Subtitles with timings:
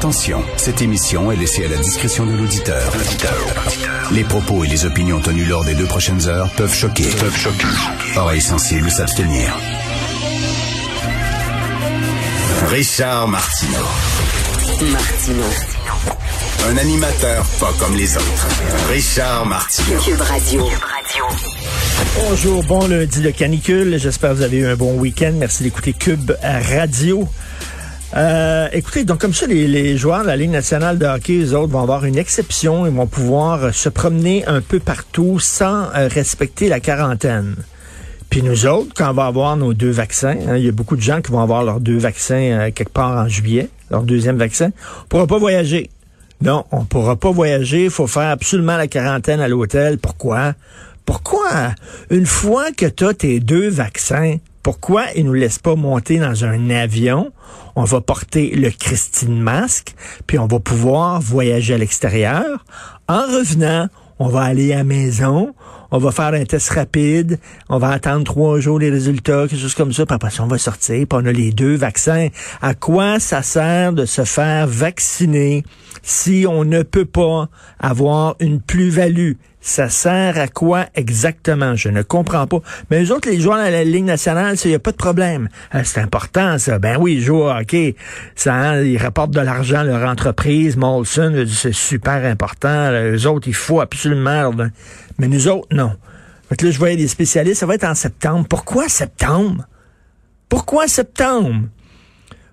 [0.00, 2.90] Attention, cette émission est laissée à la discrétion de l'auditeur.
[4.12, 7.02] Les propos et les opinions tenues lors des deux prochaines heures peuvent choquer.
[7.02, 7.66] Peuvent choquer.
[8.16, 9.54] Oreilles sensibles s'abstenir.
[12.70, 13.86] Richard Martineau.
[14.90, 15.44] Martino.
[16.70, 18.48] Un animateur pas comme les autres.
[18.88, 20.00] Richard Martineau.
[20.00, 20.66] Cube Radio.
[22.16, 23.98] Bonjour, bon lundi de canicule.
[23.98, 25.34] J'espère que vous avez eu un bon week-end.
[25.34, 27.28] Merci d'écouter Cube Radio.
[28.16, 31.54] Euh, écoutez, donc comme ça, les, les, joueurs de la Ligue nationale de hockey, les
[31.54, 32.86] autres, vont avoir une exception.
[32.86, 37.54] Ils vont pouvoir euh, se promener un peu partout sans euh, respecter la quarantaine.
[38.30, 40.96] Puis nous autres, quand on va avoir nos deux vaccins, hein, il y a beaucoup
[40.96, 44.36] de gens qui vont avoir leurs deux vaccins euh, quelque part en juillet, leur deuxième
[44.36, 44.70] vaccin,
[45.02, 45.90] on pourra pas voyager.
[46.40, 47.84] Non, on pourra pas voyager.
[47.84, 49.98] Il faut faire absolument la quarantaine à l'hôtel.
[49.98, 50.54] Pourquoi?
[51.04, 51.74] Pourquoi?
[52.08, 56.44] Une fois que tu as tes deux vaccins, pourquoi ils nous laissent pas monter dans
[56.44, 57.32] un avion?
[57.76, 59.94] On va porter le Christine masque,
[60.26, 62.64] puis on va pouvoir voyager à l'extérieur.
[63.08, 63.88] En revenant,
[64.18, 65.54] on va aller à la maison,
[65.90, 67.38] on va faire un test rapide,
[67.70, 70.46] on va attendre trois jours les résultats, quelque chose comme ça, puis après ça, on
[70.46, 72.28] va sortir, puis on a les deux vaccins.
[72.60, 75.64] À quoi ça sert de se faire vacciner?
[76.02, 77.48] Si on ne peut pas
[77.78, 79.32] avoir une plus-value?
[79.62, 81.76] Ça sert à quoi exactement?
[81.76, 82.60] Je ne comprends pas.
[82.90, 85.48] Mais les autres, les joueurs à la Ligue nationale, il n'y a pas de problème.
[85.74, 86.78] Euh, c'est important, ça.
[86.78, 87.94] Ben oui, ils jouent au hockey.
[88.34, 90.76] Ça, hein, ils rapportent de l'argent à leur entreprise.
[90.76, 92.90] Molson, c'est super important.
[92.90, 94.50] Les autres, il faut absolument.
[95.18, 95.92] Mais nous autres, non.
[96.48, 98.46] Fait là, je voyais des spécialistes, ça va être en septembre.
[98.48, 99.66] Pourquoi septembre?
[100.48, 101.66] Pourquoi septembre?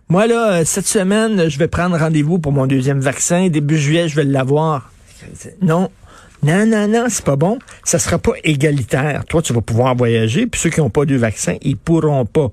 [0.09, 3.49] Moi, là, cette semaine, je vais prendre rendez-vous pour mon deuxième vaccin.
[3.49, 4.91] Début juillet, je vais l'avoir.
[5.61, 5.89] Non.
[6.43, 7.59] Non, non, non, c'est pas bon.
[7.83, 9.25] Ça sera pas égalitaire.
[9.25, 12.51] Toi, tu vas pouvoir voyager, puis ceux qui n'ont pas de vaccin, ils pourront pas.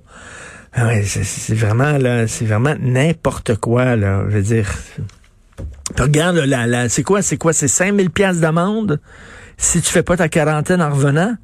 [0.77, 4.25] Ah c'est vraiment là, c'est vraiment n'importe quoi là.
[4.29, 4.75] Je veux dire.
[5.97, 9.01] Regarde là, là c'est quoi, c'est quoi, c'est 5000 pièces d'amende
[9.57, 11.37] si tu fais pas ta quarantaine en revenant?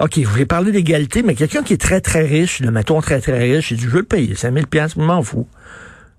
[0.00, 3.20] OK, vous voulez parler d'égalité, mais quelqu'un qui est très, très riche, le mettons très,
[3.20, 5.48] très riche, il dit, je veux le payer, 5000 pièces, je m'en fous.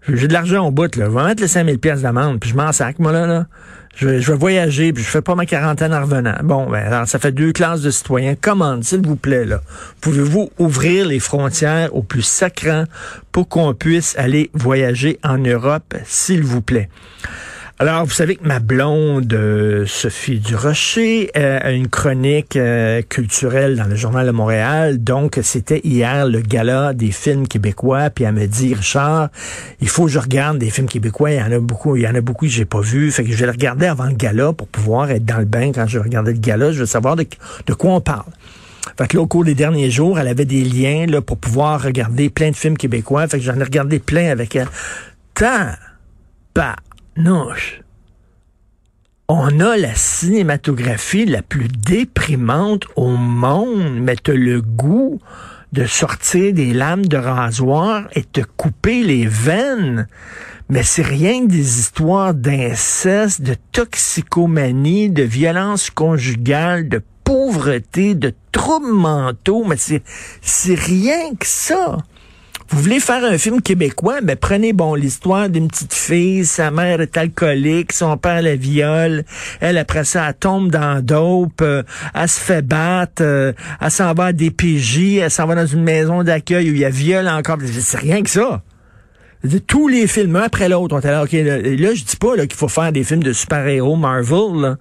[0.07, 1.06] J'ai de l'argent au bout, là.
[1.06, 3.45] Je vais mettre les 5000 pièces d'amende, puis je m'en sac, moi, là, là.
[3.95, 6.35] Je vais, voyager, puis je fais pas ma quarantaine en revenant.
[6.44, 8.35] Bon, ben, alors, ça fait deux classes de citoyens.
[8.35, 9.62] Commande, s'il vous plaît, là.
[10.00, 12.85] Pouvez-vous ouvrir les frontières au plus sacrant
[13.31, 16.90] pour qu'on puisse aller voyager en Europe, s'il vous plaît?
[17.81, 23.78] Alors, vous savez que ma blonde, euh, Sophie Durocher, euh, a une chronique euh, culturelle
[23.78, 25.01] dans le Journal de Montréal.
[25.01, 28.09] Donc, c'était hier le gala des films québécois.
[28.09, 29.29] Puis elle me dit, Richard,
[29.79, 31.31] il faut que je regarde des films québécois.
[31.31, 33.13] Il y en a beaucoup, il y en a beaucoup que j'ai pas vu.
[33.13, 35.72] Fait que je vais le regarder avant le gala pour pouvoir être dans le bain
[35.72, 36.73] quand je vais regarder le gala.
[36.73, 37.25] Je veux savoir de,
[37.66, 38.28] de quoi on parle.
[38.97, 41.81] Fait que là, au cours des derniers jours, elle avait des liens là, pour pouvoir
[41.81, 43.25] regarder plein de films québécois.
[43.29, 44.67] Fait que j'en ai regardé plein avec elle.
[45.34, 45.69] Tant,
[46.53, 46.75] pas
[47.18, 47.47] non.
[49.28, 55.20] On a la cinématographie la plus déprimante au monde, mais t'as le goût
[55.72, 60.08] de sortir des lames de rasoir et te couper les veines.
[60.70, 68.34] Mais c'est rien que des histoires d'inceste, de toxicomanie, de violence conjugale, de pauvreté, de
[68.52, 70.02] troubles mentaux, mais c'est,
[70.41, 71.97] c'est rien que ça.
[72.72, 77.02] Vous voulez faire un film québécois, ben prenez bon l'histoire d'une petite fille, sa mère
[77.02, 79.24] est alcoolique, son père la viole,
[79.59, 81.81] elle après ça elle tombe dans dope, euh,
[82.13, 85.66] elle se fait battre, euh, elle s'en va à des PJ, elle s'en va dans
[85.66, 88.62] une maison d'accueil où il y a viol encore, c'est rien que ça.
[89.66, 92.68] Tous les films, un après l'autre, on là, OK, là, je dis pas qu'il faut
[92.68, 94.78] faire des films de super-héros Marvel,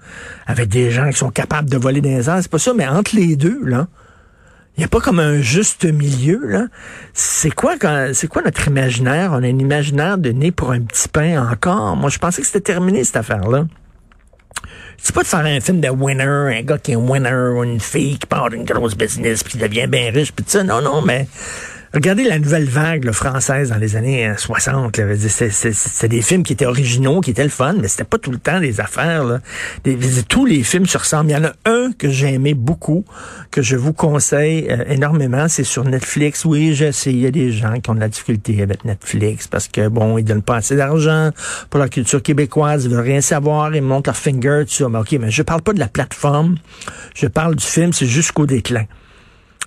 [0.46, 3.16] avec des gens qui sont capables de voler des airs, c'est pas ça, mais entre
[3.16, 3.86] les deux, là,
[4.78, 6.66] il n'y a pas comme un juste milieu, là.
[7.12, 7.74] C'est quoi,
[8.12, 9.32] c'est quoi notre imaginaire?
[9.32, 11.96] On a un imaginaire de né pour un petit pain encore.
[11.96, 13.66] Moi, je pensais que c'était terminé, cette affaire-là.
[14.96, 16.22] C'est pas de faire un film de winner,
[16.56, 19.58] un gars qui est winner, ou une fille qui part d'une grosse business, puis qui
[19.58, 20.62] devient bien riche, puis ça.
[20.62, 21.26] Non, non, mais
[21.94, 25.00] Regardez la nouvelle vague française dans les années 60.
[25.18, 28.38] C'était des films qui étaient originaux, qui étaient le fun, mais c'était pas tout le
[28.38, 29.24] temps des affaires.
[29.24, 29.40] Là.
[30.28, 31.30] Tous les films se ressemblent.
[31.30, 33.04] Il y en a un que j'ai aimé beaucoup,
[33.50, 35.48] que je vous conseille euh, énormément.
[35.48, 36.44] C'est sur Netflix.
[36.44, 39.48] Oui, je sais, il y a des gens qui ont de la difficulté avec Netflix
[39.48, 41.30] parce que, bon, ils donnent pas assez d'argent
[41.70, 42.84] pour la culture québécoise.
[42.84, 43.74] Ils veulent rien savoir.
[43.74, 44.88] Ils montent leur finger, tout ça.
[44.90, 46.56] Mais OK, mais je parle pas de la plateforme.
[47.14, 47.94] Je parle du film.
[47.94, 48.84] C'est jusqu'au déclin.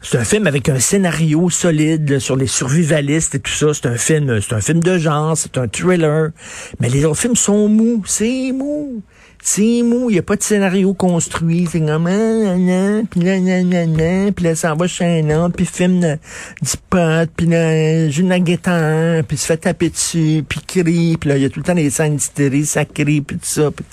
[0.04, 3.68] C'est un film avec un scénario solide sur les survivalistes et tout ça.
[3.74, 6.32] C'est un film, c'est un film de genre, c'est un thriller.
[6.80, 9.04] Mais les autres films sont mous, c'est mou.
[9.44, 11.68] C'est mou, il n'y a pas de scénario construit.
[11.72, 15.66] C'est comme, ah, nan, puis là, nan, puis là, ça va chez un autre, puis
[15.66, 16.18] filme
[16.62, 21.30] du pot, puis là, joue une guitare, puis se fait taper dessus, puis crie, puis
[21.30, 23.72] là, il y a tout le temps des scènes d'hystérie, ça crie, puis tout ça.
[23.72, 23.84] Pis...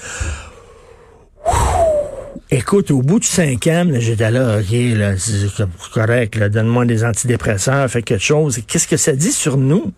[2.50, 8.02] Écoute, au bout du cinquième, j'étais là, OK, là, c'est correct, donne-moi des antidépresseurs, fais
[8.02, 8.60] quelque chose.
[8.66, 9.92] Qu'est-ce que ça dit sur nous?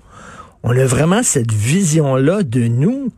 [0.65, 3.13] On a vraiment cette vision-là de nous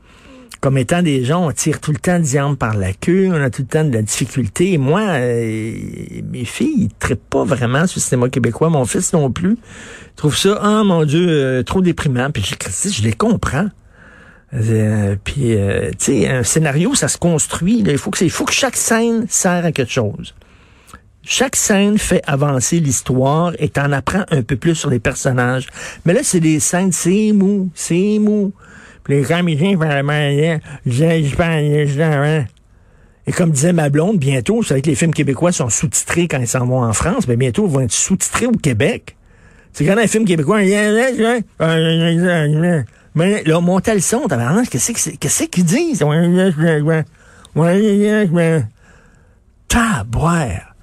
[0.62, 3.50] comme étant des gens, on tire tout le temps diable par la queue, on a
[3.50, 4.78] tout le temps de la difficulté.
[4.78, 5.74] Moi, euh,
[6.30, 8.70] mes filles, ils ne pas vraiment sur le cinéma québécois.
[8.70, 9.54] Mon fils non plus.
[9.56, 12.30] Ils trouvent ça, oh mon Dieu, euh, trop déprimant.
[12.30, 13.70] Puis je, je les comprends.
[14.54, 17.82] Euh, puis, euh, tu sais, un scénario, ça se construit.
[17.86, 20.34] Il faut que, faut que chaque scène sert à quelque chose.
[21.24, 25.68] Chaque scène fait avancer l'histoire et t'en apprends un peu plus sur les personnages.
[26.04, 28.52] Mais là, c'est des scènes, c'est mou, c'est mou.
[29.04, 30.12] Puis les comédiens vraiment,
[33.26, 36.40] et comme disait ma blonde, bientôt, vous savez que les films québécois sont sous-titrés quand
[36.40, 39.16] ils s'en vont en France, mais bientôt, ils vont être sous-titrés au Québec.
[39.72, 40.60] C'est quand un film québécois,
[43.14, 44.26] mais là, montez le son,
[44.70, 46.02] qu'est-ce qu'est-ce qu'ils disent?
[49.68, 50.74] Taboire.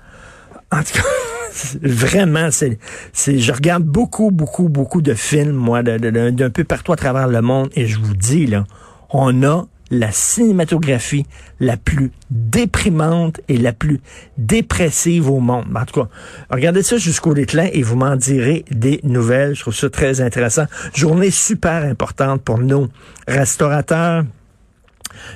[0.71, 1.01] En tout cas,
[1.81, 2.77] vraiment, c'est,
[3.13, 7.41] c'est, je regarde beaucoup, beaucoup, beaucoup de films, moi, d'un peu partout à travers le
[7.41, 8.65] monde, et je vous dis, là,
[9.09, 11.25] on a la cinématographie
[11.59, 14.00] la plus déprimante et la plus
[14.38, 15.65] dépressive au monde.
[15.75, 16.09] En tout cas,
[16.50, 19.56] regardez ça jusqu'au déclin et vous m'en direz des nouvelles.
[19.56, 20.65] Je trouve ça très intéressant.
[20.94, 22.88] Journée super importante pour nos
[23.27, 24.24] restaurateurs,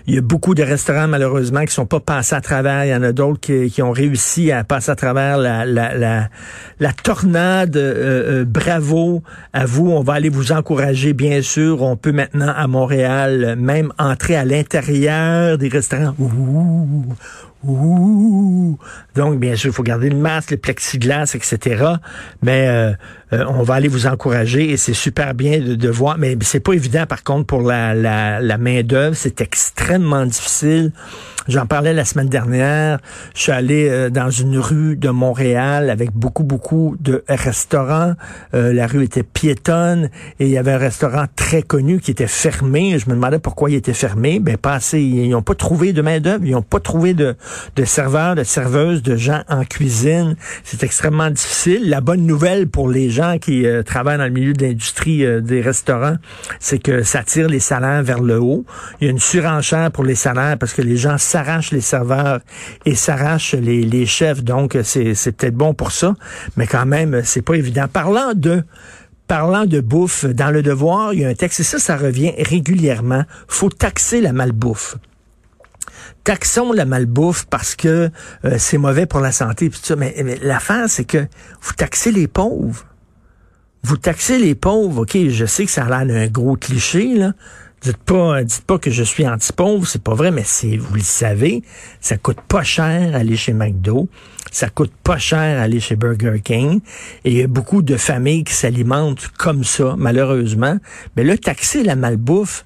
[0.07, 2.85] il y a beaucoup de restaurants, malheureusement, qui sont pas passés à travers.
[2.85, 7.77] Il y en a d'autres qui, ont réussi à passer à travers la, la, tornade.
[7.77, 9.23] Euh, euh, bravo
[9.53, 9.89] à vous.
[9.89, 11.81] On va aller vous encourager, bien sûr.
[11.81, 16.15] On peut maintenant, à Montréal, même entrer à l'intérieur des restaurants.
[16.19, 17.15] Ouh,
[17.65, 18.77] ouh.
[19.15, 21.85] Donc, bien sûr, il faut garder le masque, le plexiglas, etc.
[22.41, 22.93] Mais euh,
[23.33, 26.17] euh, on va aller vous encourager et c'est super bien de, voir.
[26.17, 29.15] Mais c'est pas évident, par contre, pour la, la, la main d'œuvre.
[29.15, 30.91] C'est extrêmement difficile.
[31.49, 32.99] J'en parlais la semaine dernière.
[33.35, 38.13] Je suis allé euh, dans une rue de Montréal avec beaucoup, beaucoup de restaurants.
[38.53, 40.09] Euh, la rue était piétonne
[40.39, 42.97] et il y avait un restaurant très connu qui était fermé.
[42.97, 44.39] Je me demandais pourquoi il était fermé.
[44.39, 45.01] Ben, pas assez.
[45.01, 46.45] Ils n'ont pas trouvé de main-d'œuvre.
[46.45, 47.35] Ils n'ont pas trouvé de,
[47.75, 50.35] de serveurs, de serveuses, de gens en cuisine.
[50.63, 51.89] C'est extrêmement difficile.
[51.89, 55.61] La bonne nouvelle pour les gens qui euh, travaillent dans le milieu de l'industrie des
[55.61, 56.15] restaurants,
[56.59, 58.65] c'est que ça tire les salaires vers le haut.
[58.99, 62.39] Il y a une surenchère pour les salaires parce que les gens s'arrachent les serveurs
[62.85, 64.43] et s'arrachent les, chefs.
[64.43, 66.13] Donc, c'est, c'est peut-être bon pour ça,
[66.57, 67.85] mais quand même, c'est pas évident.
[67.91, 68.63] Parlant de
[69.25, 72.33] Parlant de bouffe, dans le devoir, il y a un texte, et ça, ça revient
[72.37, 73.23] régulièrement.
[73.47, 74.97] Faut taxer la malbouffe
[76.23, 78.09] taxons la malbouffe parce que
[78.45, 79.69] euh, c'est mauvais pour la santé.
[79.69, 79.95] Tout ça.
[79.95, 81.17] Mais, mais l'affaire, c'est que
[81.61, 82.85] vous taxez les pauvres.
[83.83, 85.01] Vous taxez les pauvres.
[85.01, 87.33] OK, je sais que ça a l'air d'un gros cliché, là.
[87.81, 91.01] Dites pas, dites pas que je suis anti-pauvre, c'est pas vrai, mais c'est, vous le
[91.01, 91.63] savez,
[91.99, 94.07] ça coûte pas cher aller chez McDo,
[94.53, 96.79] ça coûte pas cher aller chez Burger King,
[97.25, 100.77] et il y a beaucoup de familles qui s'alimentent comme ça, malheureusement.
[101.17, 102.65] Mais là, taxer la malbouffe,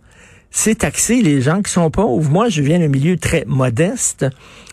[0.52, 2.30] c'est taxer les gens qui sont pauvres.
[2.30, 4.27] Moi, je viens d'un milieu très modeste.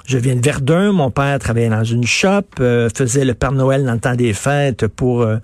[0.06, 0.92] Je viens de Verdun.
[0.92, 4.34] Mon père travaillait dans une shop, euh, faisait le Père Noël dans le temps des
[4.34, 5.38] fêtes pour euh,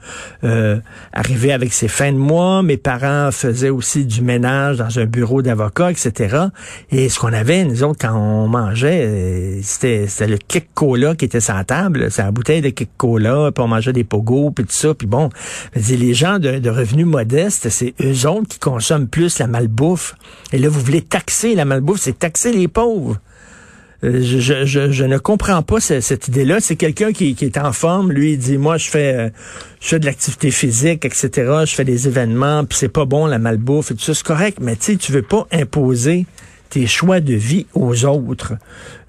[0.45, 0.79] euh,
[1.15, 2.63] arriver avec ses fins de mois.
[2.63, 6.49] Mes parents faisaient aussi du ménage dans un bureau d'avocat, etc.
[6.91, 11.41] Et ce qu'on avait, nous autres, quand on mangeait, c'était, le kick cola qui était
[11.41, 12.11] sur table.
[12.11, 14.93] C'est la bouteille de kick cola, puis on mangeait des pogos, puis tout ça.
[14.93, 15.31] Puis bon,
[15.75, 20.17] les gens de revenus modestes, c'est eux autres qui consomment plus la malbouffe.
[20.53, 23.17] Et là, vous voulez taxer la malbouffe, c'est taxer les pauvres.
[24.03, 26.61] Euh, je, je, je, ne comprends pas cette, idée-là.
[26.61, 28.13] C'est quelqu'un qui, qui, est en forme.
[28.13, 29.29] Lui, il dit, moi, je fais, euh,
[29.81, 31.31] je fais de l'activité physique, etc.
[31.67, 34.15] Je fais des événements, puis c'est pas bon la malbouffe et tout ça.
[34.15, 36.27] C'est correct, mais tu sais, tu veux pas imposer
[36.71, 38.53] tes choix de vie aux autres.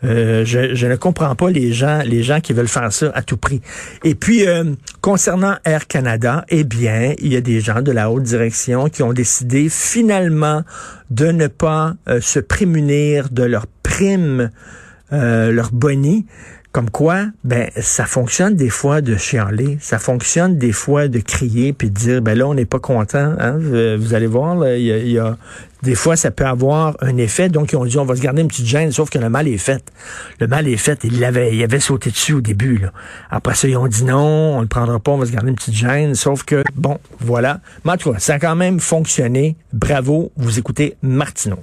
[0.03, 3.21] Euh, je, je, ne comprends pas les gens, les gens qui veulent faire ça à
[3.21, 3.61] tout prix.
[4.03, 4.45] Et puis,
[4.99, 9.03] concernant Air Canada, eh bien, il y a des gens de la haute direction qui
[9.03, 10.63] ont décidé finalement
[11.11, 13.67] de ne pas se prémunir de leur
[15.13, 15.51] euh.
[16.71, 21.73] Comme quoi, ben ça fonctionne des fois de chialer, ça fonctionne des fois de crier
[21.73, 23.35] puis de dire ben là on n'est pas content.
[23.37, 23.57] Hein?
[23.97, 25.37] Vous, allez voir, il y, a,
[25.83, 27.49] des fois ça peut avoir un effet.
[27.49, 29.49] Donc ils ont dit on va se garder une petite gêne, sauf que le mal
[29.49, 29.83] est fait.
[30.39, 31.03] Le mal est fait.
[31.03, 32.77] Il avait, il avait sauté dessus au début.
[32.77, 32.93] Là.
[33.29, 35.57] Après ça ils ont dit non, on le prendra pas, on va se garder une
[35.57, 36.15] petite gêne.
[36.15, 37.59] Sauf que bon, voilà.
[37.83, 39.57] Mais en tout cas, ça a quand même fonctionné.
[39.73, 40.31] Bravo.
[40.37, 41.59] Vous écoutez Martineau.